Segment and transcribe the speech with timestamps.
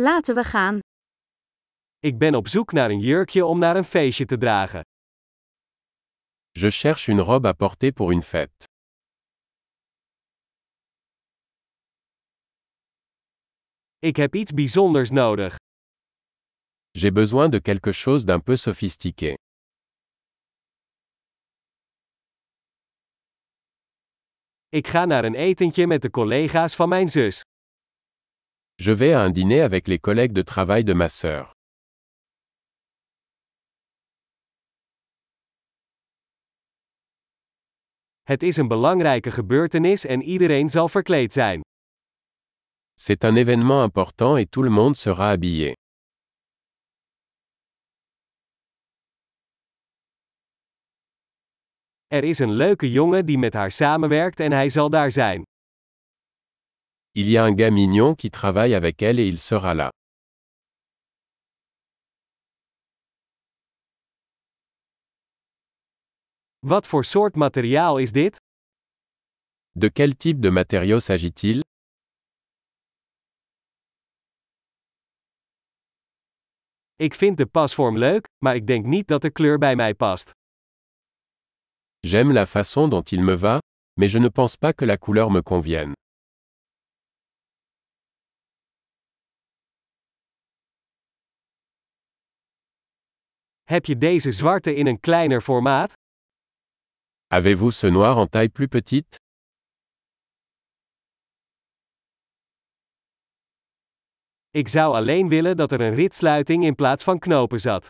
[0.00, 0.78] Laten we gaan.
[1.98, 4.80] Ik ben op zoek naar een jurkje om naar een feestje te dragen.
[6.50, 8.64] Je cherche une robe à porter pour une fête.
[13.98, 15.56] Ik heb iets bijzonders nodig.
[16.90, 19.34] J'ai besoin de quelque chose d'un peu sophistiqué.
[24.68, 27.42] Ik ga naar een etentje met de collega's van mijn zus.
[28.80, 31.52] Je vais à un dîner avec les collègues de travail de ma sœur.
[38.22, 41.60] Het is een belangrijke gebeurtenis en iedereen zal verkleed zijn.
[42.94, 45.72] C'est un événement important et tout le monde sera habillé.
[52.06, 55.42] Er is een leuke jongen die met haar samenwerkt en hij zal daar zijn.
[57.20, 59.90] Il y a un gars mignon qui travaille avec elle et il sera là.
[66.60, 68.36] Wat voor soort materiaal is dit?
[69.70, 71.60] De quel type de matériau s'agit-il?
[76.96, 80.30] Ik vind de pasvorm leuk, maar ik denk niet dat de kleur bij mij past.
[82.06, 83.58] J'aime la façon dont il me va,
[84.00, 85.92] mais je ne pense pas que la couleur me convienne.
[93.68, 95.92] Heb je deze zwarte in een kleiner formaat?
[97.26, 99.18] Avez-vous ce noir en taille plus petite
[104.50, 107.86] Ik zou alleen willen dat er een ritsluiting in plaats van knopen zat.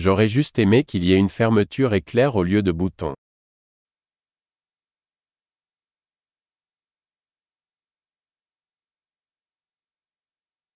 [0.00, 3.14] J'aurais juste aimé qu'il y ait une fermeture éclair au lieu de boutons.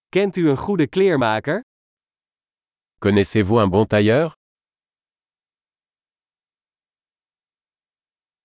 [0.09, 1.63] Kent u een goede kleermaker?
[3.03, 4.35] Connaissez-vous un bon tailleur?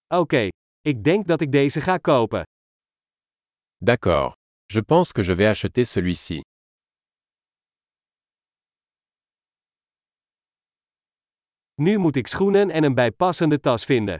[0.07, 0.47] Oké,
[0.81, 2.43] ik denk dat ik deze ga kopen.
[3.77, 4.33] D'accord.
[4.65, 6.41] Je pense que je vais acheter celui-ci.
[11.73, 14.17] Nu moet ik schoenen en een bijpassende tas vinden.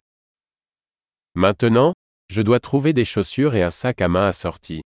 [1.30, 1.92] Maintenant,
[2.26, 4.80] je dois trouver des chaussures et un sac à main assorti.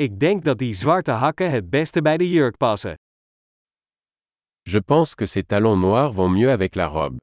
[0.00, 2.94] Ik denk dat die zwarte hakken het beste bij de jurk passen.
[4.62, 7.16] Je pense que ces talons noirs vont mieux avec la robe.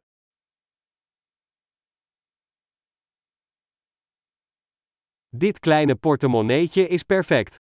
[5.30, 7.56] Dit kleine portemonneetje is perfect.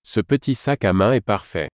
[0.00, 1.68] Ce petit sac à main est parfait.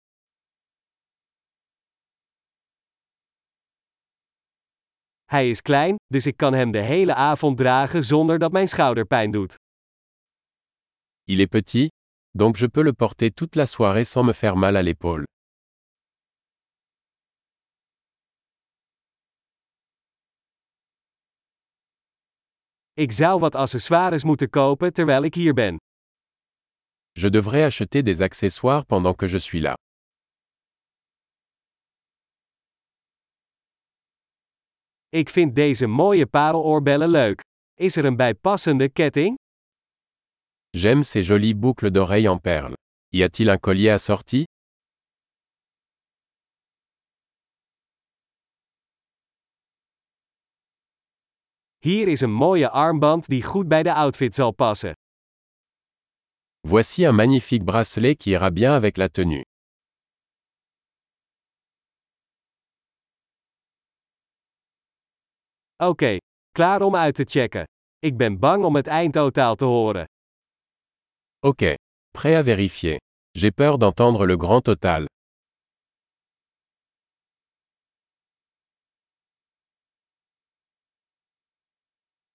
[5.25, 9.05] Hij is klein, dus ik kan hem de hele avond dragen zonder dat mijn schouder
[9.05, 9.55] pijn doet.
[11.23, 11.89] Il est petit,
[12.33, 15.25] donc je peux le porter toute la soirée sans me faire mal à l'épaule.
[22.93, 25.77] Ik zou wat accessoires moeten kopen terwijl ik hier ben.
[27.11, 29.73] Je devrais acheter des accessoires pendant que je suis là.
[35.09, 37.41] Ik vind deze mooie pareloorbellen leuk.
[37.73, 39.40] Is er een bijpassende ketting?
[40.73, 42.75] J'aime ces jolies boucles d'oreilles en perles.
[43.11, 44.45] Y a-t-il un collier assorti?
[51.83, 54.93] Hier is een mooie armband die goed bij de outfit zal passen.
[56.67, 59.43] Voici un magnifique bracelet qui ira bien avec la tenue.
[65.77, 66.17] Oké,
[66.51, 67.63] klaar om uit te checken.
[67.99, 70.05] Ik ben bang om het eindtotaal te horen.
[71.43, 71.63] Ok.
[72.13, 72.99] Prêt à vérifier.
[73.33, 75.07] J'ai peur d'entendre le grand total.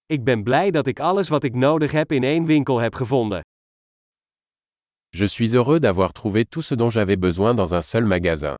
[0.06, 3.40] Ik ben blij dat ik alles wat ik nodig heb in één winkel heb gevonden.
[5.08, 8.54] Je suis heureux d'avoir trouvé tout ce dont j'avais besoin dans un seul magasin.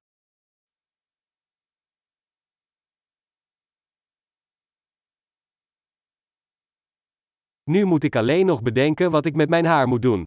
[7.63, 10.25] Nu moet ik alleen nog bedenken wat ik met mijn haar moet doen.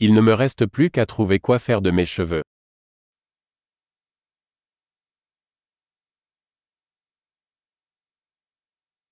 [0.00, 2.42] Il ne me reste plus qu'à trouver quoi faire de mes cheveux.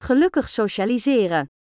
[0.01, 1.49] Gelukkig socialiseren.